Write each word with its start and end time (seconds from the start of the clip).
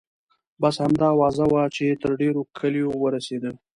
بس 0.61 0.75
همدا 0.83 1.07
اوازه 1.15 1.45
وه 1.53 1.63
چې 1.75 1.85
تر 2.01 2.11
ډېرو 2.21 2.41
کلیو 2.57 2.89
ورسیده. 3.03 3.51